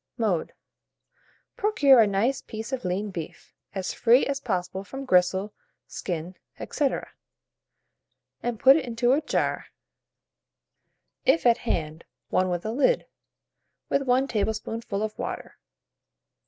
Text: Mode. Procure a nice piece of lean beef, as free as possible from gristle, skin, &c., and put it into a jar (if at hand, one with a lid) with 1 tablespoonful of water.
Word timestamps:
Mode. 0.17 0.53
Procure 1.55 1.99
a 1.99 2.07
nice 2.07 2.41
piece 2.41 2.71
of 2.73 2.83
lean 2.83 3.11
beef, 3.11 3.53
as 3.75 3.93
free 3.93 4.25
as 4.25 4.39
possible 4.39 4.83
from 4.83 5.05
gristle, 5.05 5.53
skin, 5.85 6.33
&c., 6.71 6.89
and 8.41 8.59
put 8.59 8.77
it 8.77 8.85
into 8.85 9.11
a 9.13 9.21
jar 9.21 9.67
(if 11.23 11.45
at 11.45 11.59
hand, 11.69 12.05
one 12.29 12.49
with 12.49 12.65
a 12.65 12.71
lid) 12.71 13.05
with 13.89 14.01
1 14.01 14.27
tablespoonful 14.27 15.03
of 15.03 15.19
water. 15.19 15.59